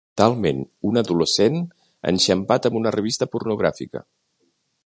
Talment 0.19 0.61
un 0.91 0.97
adolescent 1.01 1.59
enxampat 2.13 2.67
amb 2.71 2.83
una 2.83 2.97
revista 2.99 3.29
pornogràfica. 3.37 4.07